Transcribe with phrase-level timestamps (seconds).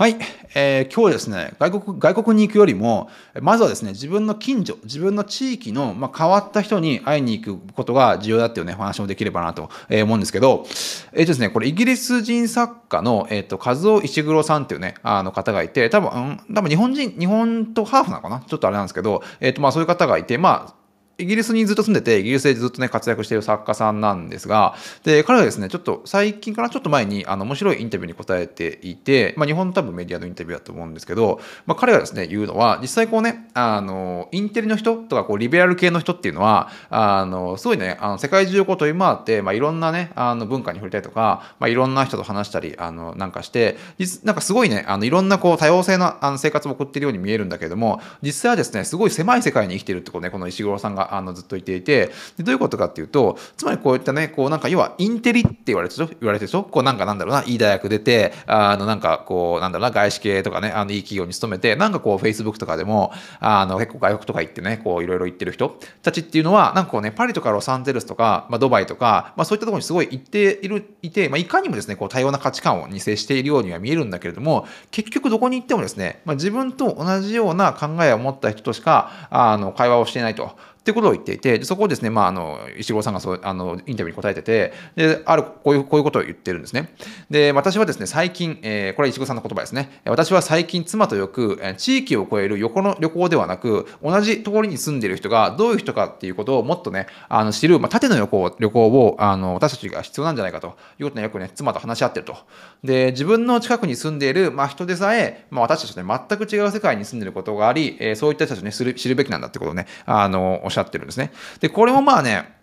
[0.00, 0.16] はい、
[0.54, 3.10] えー、今日ですね外国、外国に行くよりも、
[3.42, 18.40] まずはですね、自分の近所、自分の地域の、まあ、変わった人に会いに行くことが重要だっていうね、お話もできればなと思うんですけど、えっ、ー、とですね、これイギリス人作家の、えっ、ー、と、和夫石黒さんっていうね、あの方がいて、多分、多分日本人、日本とハーフなのかな？
[18.40, 20.79] ちょっとあれなんですけど、えっ、と、まあそういう方がいて、まあ、
[21.20, 24.74] イギリスにずっと住んでて、イギリスでずっとね、活躍している作家さんなんですが、
[25.04, 43.76] で、彼はですね、ちょっと最近からちょっと前に、あの、面白いインタビューに答えていて、まあ、日本の多分メディアのインタビューだと思うんですけど、まあ、彼がですね、言うのは、実際こうね、あの、インテリの人とか、こう、リベラル系の人っていうのは、あの、すごいね、あの世界中をこう飛び回って、まあ、いろんなね、あの、文化に触れたりとか、まあ、いろんな人と話したり、あの、なんかして、
[44.24, 80.56] なんかすごいね、あの、いろんなこう、多様性のあの生活を送っているように見えるんだけれども、実際はですね、すごい狭い世界に生きてるってことね、この石黒さんが、あの、ずっと言っていて、でどういうことかっていうとつまりこういったねこうなんか要はインテリって言われてる言われてるでしょこうなんかなんだろうないい大学出てあのなんかこうなんだろうな外資系とかねあのいい企業に勤めてなんかこう Facebook とかでもあの結構外国とか行ってねこういろいろ行ってる人たちっていうのはなんかこうねパリとかロサンゼルスとか、まあ、ドバイとか、まあ、そういったところにすごい行っているいて、まあ、いかにもですねこう多様な価値観をに接しているようには見えるんだけれども結局どこに行ってもですね、まあ、自分と同じような考えを持った人としかあの会話をしていないと。
[80.80, 86.94] ってことを言っていて、そこをですね、まあ、あの、石黒さんがそうあのインタビューに答えてて、で、ある、こういう、こういうことを言ってるんですね。
[87.28, 90.00] で、私はですね、最近、えー、これは石黒さんの言葉ですね。
[90.06, 102.36] 私は最近、妻とよく、地域を超える横の旅行ではなく、同じところに住んでいる人がどういう人かっていうことをもっとね、あの知る、まあ、縦の旅行旅行をあの私たちが必要なんじゃないかということで、よくね、妻と話し合ってると。
[102.82, 111.32] で、自分の近くに住んでいる、まあ、人でさえ、まあ、私たちとね、全く違う世界に住んでいることがあり、えー、そういった人たちをね、知る知るべきなんだってことをね、あの、おっしゃってるんですね。
[111.58, 112.59] で、これもまあね、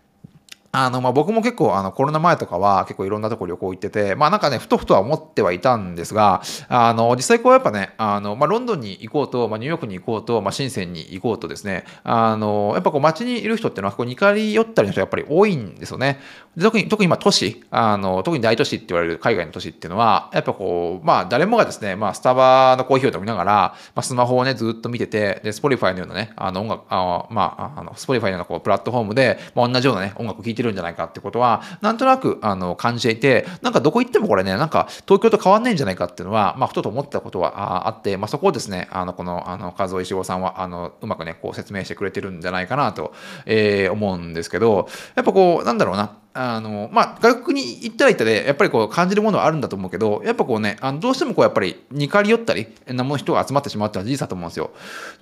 [0.86, 16.19] あのまあ、僕も結構あのコロナ前とかは結構いろんなとこ旅行行ってて、まあなんかね、ふとふとは思ってはいたんですが、あの実際こうやっぱね、あのまあ、ロンドンに行こうと、まあ、ニューヨークに行こうと、まあ、深センに行こうとですね、あのやっぱこう街にいる人っていうのはこう似通り寄ったりの人がやっぱり多いんですよね。
[16.59, 23.53] 特に特に今都市あの、特に大都市って言われる海外の都市っていうのは、やっぱこう、まあ誰もがですね、まあスタバのコーヒーを飲みながら、
[23.96, 43.13] まあ、スマホをね、ずっと見てて、で、 Spotify のようなね、あの音楽、あまあ、あの Spotify のようなこうプラットフォームで、まあ、同じようなね、音楽を聴いてるるんじゃないかってことは、なんとなくあの感じていて、なんかどこ行ってもこれね、なんか東京と変わんないんじゃないかっていうのは、まあ、ふとと思ったことはあって、まあ、そこをですね、あのこのあのカズオ・イシグロさんはあのうまくね、こう説明してくれてるんじゃないかなと、
[43.45, 54.69] えー、思うんですけど、やっぱこう、なんだろうな、あのまあ、外国に行ったら行ったでやっぱりこう感じるものはあるんだと思うけどやっぱこうねあのどうしてもこうやっぱり似通り寄ったりなもの人が集まってしまうっていうのは事実だと思うんですよ。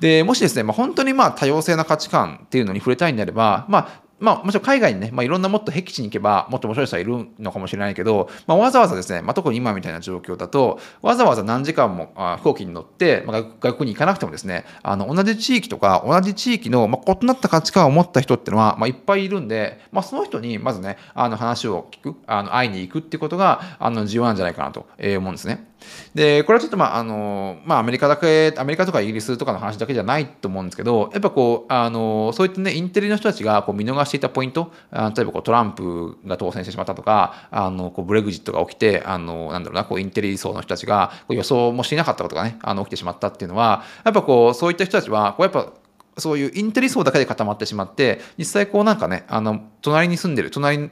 [0.01, 25.67] でもしですね、まあ、本当にまあ多様性な価値観っていうのに触れたいんであれば、まあ、まあ、もちろん海外にね、まあ、いろんなもっと僻地に行けばもっと面白い人はいるのかもしれないけど、まあ、わざわざですね、まあ、特に今みたいな状況だとわざわざ何時間もあ飛行機に乗って、まあ、外国に行かなくてもですねあの同じ地域とか同じ地域の、まあ、異なった価値観を持った人っていうのは、まあ、いっぱいいるんで、まあ、その人にまずねあの話を聞くあの会いに行くってことがあの重要なんじゃないかなと思うんですね。
[26.13, 45.71] で、これはちょっとまあ、あの、まあ、アメリカだけ、アメリカとかイギリスとかの話だけじゃないと思うんですけど、やっぱこう、あの、そういったね、インテリの人たちがこう見逃していたポイント、あ例えばこうトランプが当選してしまったとか、あの、こうブレグジットが起きて、あの、なんだろうな、こうインテリ層の人たちがこう予想もしていなかったことがね、あの、起きてしまったっていうのは、やっぱこう、そういった人たちは、こうやっぱ、
[46.17, 50.89] そういうインテリ層だけで固まってしまって、実際こうなんかね、あの、隣に住んでる、隣に、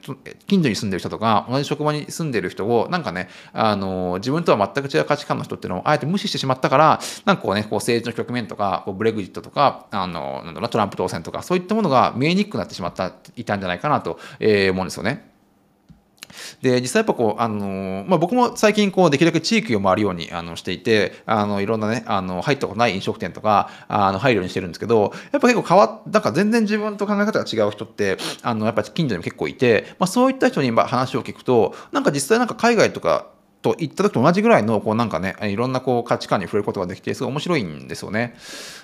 [0.48, 15.33] 近所に住んでる人とか、同じ職場に住んでる人を、なんかね、あの、自分とは全く違う価値観の人っていうのをあえて無視してしまったから、なんかこうね、こう政治の局面とか、こうブレグジットとか、あの、なんだろうな、トランプ当選とか、そういったものが見えにくくなってしまった、いたんじゃないかなと、えー、思うんですよね。
[16.62, 33.28] で、実際やっぱこう、あの、まあ、僕も最近こう、できるだけ地域を回るようにあのしていて、あの、いろんなね、あの、入ったことない飲食店とか、あの、入るようにしてるんですけど、やっぱ結構変わっ、なんか全然自分と考え方が違う人って、あの、やっぱ近所にも結構いて、まあ、そういった人に話を聞くと、なんか実際なんか海外とか、
[33.64, 38.36] と行った時と同じぐらいのこうなんかねいろんなこう価値観に触れることができてすごい面白いんですよね。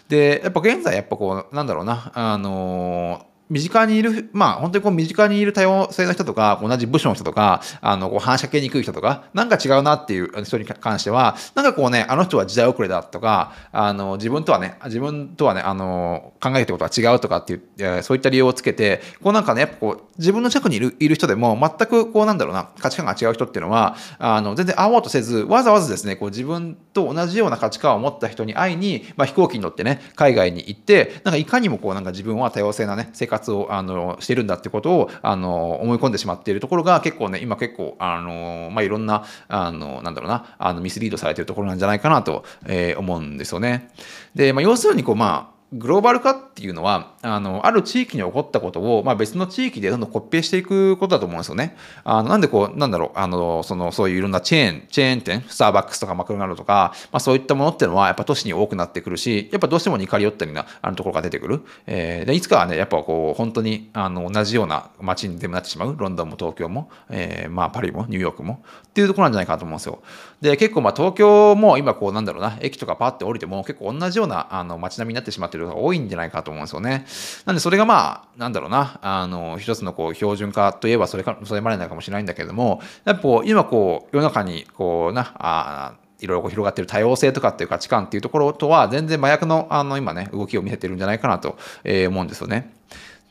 [0.08, 43.90] でやっぱ現在やっぱこうなんだろうなあの身近にいる、まあ本当にこう身近にいる多様性の人とか、同じ部署の人とか、あの、こう反射系にくい人とか、なんか違うなっていう人に関しては、なんかこうね、あの人は時代遅れだとか、あの、自分とはね、自分とはね、あの、考えてることは違うとかっていう、そういった理由をつけて、こうなんかね、やっぱこう、自分の近くにいるいる人でも、全くこうなんだろうな、価値観が違う人っていうのは、あの、全然会おうとせず、わざわざですね、こう自分と同じような価値観を持った人に会いに、まあ飛行機に乗ってね、海外に行って、なんかいかにもこうなんか自分は多様性なね、生活活をあのしてるんだってことをあの思い込んでしまっているところが結構ね今結構あの、まあ、いろんなあのなんだろうなあのミスリードされてるところなんじゃないかなと、えー、思うんですよね。
[44.36, 51.78] で、まあ、要するにこうまあグローバル化っていうのは、あの、ある地域に起こったことを、まあ別の地域でどんどんコピペしていくことだと思うんですよね。
[52.04, 61.62] あの、なんでこう、なんだろう、あの、その、そういういろんなチェーン、チェーン店、スターバックスとかマクドナルドとか、まあそういったものっていうのは、やっぱ都市に多くなってくるし、やっぱどうしても似通り寄ったりな、あのところが出てくる。
[61.86, 65.96] えー、で、いつかはね、やっぱこう、本当に、あの、同じような街にでもなってしまう。
[65.96, 70.02] ロンドンも東京も、えー、まあパリもニューヨークも、っていうところなんじゃないかなと思うんですよ。
[70.42, 77.06] で、結構まあ東京も今こう、なんだろうな、駅とかパッて降りても結構同じような、あの、街並みになってしまっているのが多いんじゃないかと思うんですよね。
[77.46, 92.74] なんでそれがまあ、なんだろうな、あの、一つのこう標準化といえばそれか、それまでなのかもしれないんだけれども、やっぱこう、今こう、世の中にこうな、あいろいろ広がっている多様性とかっていう価値観っていうところとは全然真逆のあの今ね動きを見せてるんじゃないかなと思うんですよね。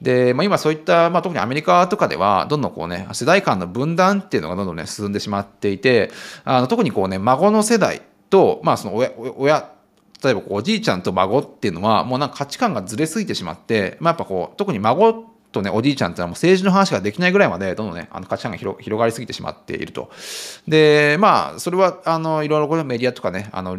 [0.00, 6.10] で、まあ、今そういった、まあ、特にアメリカとかではどんどんこうね世代間の分断っていうのがどんどんね進んでしまっていて
[6.44, 9.70] あの特にこうね孫の世代と、まあ、その親親
[10.22, 20.10] 例えばこうおじいちゃんと孫っていうのはもうなんか価値観がずれすぎてしまって、まあ、やっぱこう特に孫とね、おじいちゃんっていうのはもう政治の話ができないぐらいまで、どんどんね、あの価値観が広がりすぎてしまっていると。
[20.66, 23.78] で、まあ、それは、あの、いろいろこれメディアとかね、あの、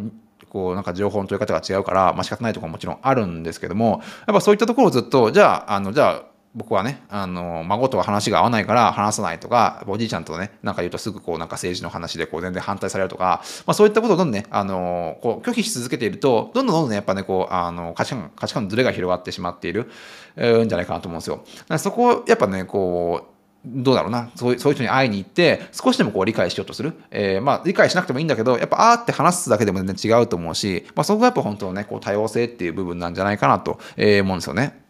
[0.49, 6.23] こうなんか情報の取り方が違うから、まあ仕方ないところももちろんあるんですけども、やっぱそういったところをずっと、じゃあ、あの、じゃあ、
[6.55, 19.91] 僕はね、あの、孫とは話が合わないから話さないとか、おじいちゃんとね、なんか言うとすぐこう、なんか政治の話でこう全然反対されるとか、まあそういったことをどんどんね、あの、こう拒否し続けていると、どんどんどんどんね、やっぱね、こう、あの、価値観、価値観のズレが広がってしまっている、
[20.35, 21.43] えー、んじゃないかなと思うんですよ。
[21.77, 34.81] そこを、やっぱね、こう、どうだろうなそういうそういう人に会いに行って少しでもこう理解しようとする、えー、まあ理解しなくてもいいんだけどやっぱあーって話すだけでも全然違うと思うし、まあ、そこがやっぱ本当ねこう多様性っていう部分なんじゃないかなと、え、思うんですよね。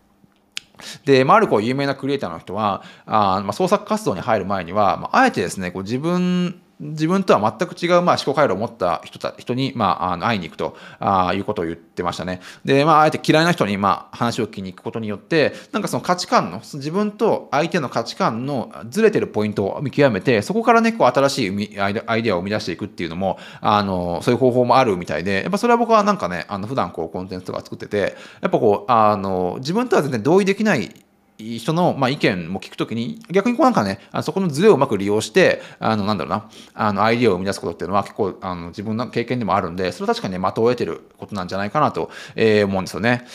[1.05, 12.39] で、まあ、ある有名なクリエイターの人は、あまあ、創作活動に入る前には、まあ、あえてですね、こう自分自分とは全く違う、まあ、思考回路を持った人た人に、まあ、あの会いに行くとあいうことを言ってましたね。
[12.63, 30.93] で、まあ、あえて嫌いな人に、まあ、話を聞きに行くことによって、なんかその価値観の、自分と相手の価値観のずれてるポイントを見極めて、そこからね、こう新しいアイデアを生み出していくっていうのも、あの、そういう方法もあるみたいで、やっぱそれは僕はなんかね、あの普段こうコンテンツとか作ってて、やっぱこう、あの、自分とは全然同意できない
[31.39, 43.25] 人の、まあ、意見も聞くときに、逆にこうなんかね、あそこのズレをうまく利用して、あの、なんだろうな、あの、アイディアを生み出すことっていうのは結構、あの、自分の経験でもあるんで、それは確かにね、的を得てることなんじゃないかなと、えー、思うんですよね。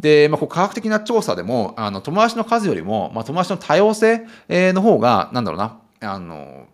[0.00, 6.66] で、まあ、こう科学的な調査でも、あの、友達の数よりも、まあ、友達の多様性、の方が、なんだろうな、あの、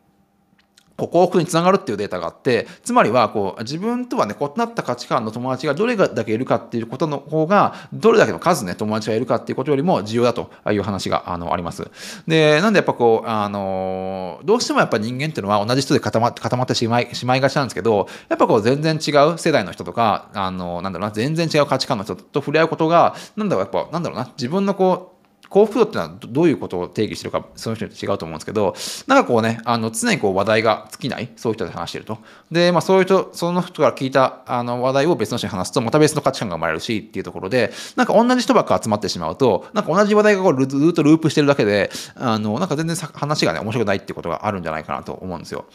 [1.09, 11.91] 幸福につながるっていうデータがあってつまりはこう自分とはね異なった価値観の友達がどれだけいるかっていうことの方がどれだけの数ね友達がいるかっていうことよりも重要だという話があのあります。
[12.27, 25.12] でなんでやっぱこうあのどうしてもやっぱ人間っていうのは同じ人で固ま固まってしまいしまいがちなんですけどやっぱこう全然違う世代の人とかあのなんだろうな全然違う価値観の人と触れ合うことがなんだろうやっぱなんだろうな自分のこう
[25.53, 28.75] 幸福度っていうのはどういうことを定義してるか、その人によって違うと思うんですけど、
[29.07, 32.19] なんかこうね、あの常にこう話題が尽きない、そういう人で話してると。
[32.51, 45.67] で、まあそういう人、その人から聞いたあの話題を別の人に話すと、また別の価値観が生まれるしっていうところで、なんか同じ人ばっか集まってしまうと、なんか同じ話題がこうずっとループしてるだけで、あの、なんか全然話がね、面白くないってことがあるんじゃないかなと思うんですよ。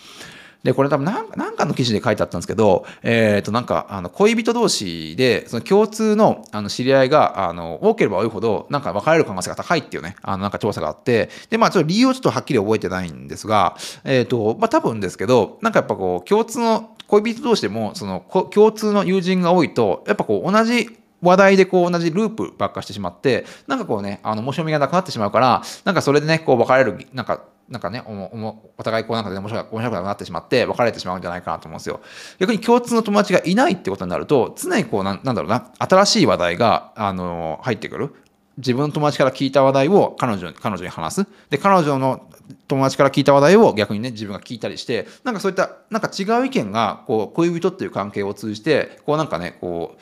[0.68, 20.90] で、これ多分何なんかの記事で書いてあったんですけど、えっ、ー、と、なんか、あの、恋人同士で、その共通の、あの、知り合いが、あの、多ければ多いほど、なんか別れる可能性が高いっていうね、あの、なんか調査があって、で、まあ、ちょっと理由をちょっとはっきり覚えてないんですが、えっ、ー、と、まあ、多分ですけど、なんかやっぱこう、共通の、恋人同士でも、その、共通の友人が多いと、やっぱこう、同じ
[21.22, 32.00] 話題でこう同じループばっかしてしまって、なんかこうね、あの、面白みがなくなってしまうから、なんかそれでね、こう別れる、なんか、なんかね、おお互いこうなんかで面白く面白くなくなってしまって別れてしまうんじゃないかなと思うんですよ。
[32.40, 38.14] 逆に共通の友達がいないってことになると、常にこうなんなんだろうな、新しい話題が、あの入ってくる。
[38.58, 41.28] 自分の友達から聞いた話題を彼女彼女に話す。
[41.50, 42.28] で、彼女の
[42.68, 50.02] 友達から聞いた話題を逆にね、自分が聞いたりして、なんかそういった、なんか違う意見が、こう、恋人っていう関係を通じて、こうなんかね、こう、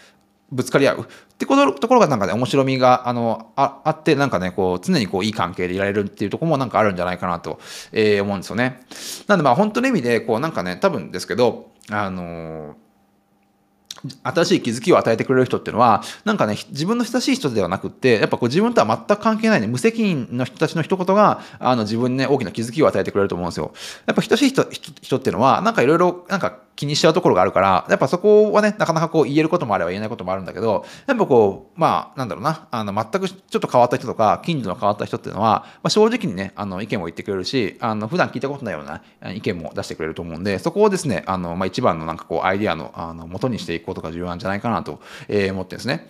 [0.51, 1.05] ぶつかり合うっ
[1.37, 7.59] てことところがなんかね面白みがあのああってなんかねこう常にこういい関係でいられるっていうところもなんかあるんじゃないかなと、
[7.91, 8.81] えー、思うんですよね。
[9.27, 12.85] なんでまあ本当の意味でこうなんかね多分ですけどあのー
[14.23, 23.73] 新しい気づきを与えてくれる人っていうのは、なんかね、自分の親しい人ではなくって、やっぱこう自分とは全く関係ないね、無責任の人たちの一言が、あの自分にね、大きな気づきを与えてくれると思うんですよ。
[24.05, 39.01] やっぱ親しい人人っていうのは、なんかいろいろ、なんか気にしちゃうところがあるから、やっぱそこはね、なかなかこう言えることもあれば言えないこともあるんだけど、やっぱこう、まあ、なんだろうな、あの、全くちょっと変わった人とか、近所の変わった人っていうのは、まあ、正直にね、あの、意見も言ってくれるし、あの、普段聞いたことないような
[39.34, 46.10] 意見も出してくれると思うんで、そこをですね、あの、まあ、一番のなんかこう、アイディアの、あの、元にしていくことが重要なんじゃないかなと、え思ってですね。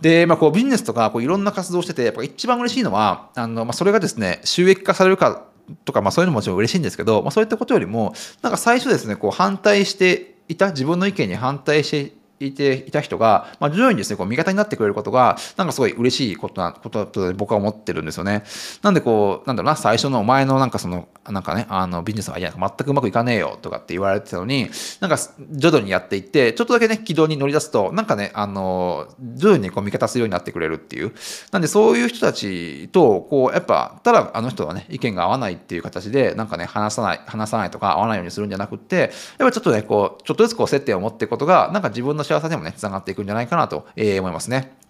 [0.00, 5.44] で、まあ、こうビジネスとかこういろんな活動をしてて、やっぱ一番嬉しいのは、あのまあ、それがですね、収益化されるか
[5.84, 12.12] とか、まあ、そういうのももちろん嬉しいんですけど、まあ、そういったことよりも、なんか最初ですね、こう反対していた、自分の意見に反対して
[12.46, 18.44] いていた人が、まあ、徐々にですね、こう味方になってくれることが、なんかすごい嬉しいことなことだと僕は思ってるんですよね。
[18.82, 24.68] なんでこう、なんだろうな、最初のお前のなんかその、なんかね、あのビジネスがいや全くうまくいかねえよとかって言われてたのに、
[25.00, 25.16] なんか
[25.52, 31.12] 徐々にやっていって、ちょっとだけね、軌道に乗り出すと、なんかね、あの、徐々にこう味方するようになってくれるっていう。
[31.50, 44.83] なんでそういう人たちと、こう、やっぱ、ただあの人はね、意見が合わないっていう形で、なんかね、話さない、話さないとか合わないようにするんじゃなくて、やっぱちょっとね、こう、ちょっとずつこう接点を持っていくことが、なんか自分の幸せにもね、つながっていくんじゃないかなと、思いますね。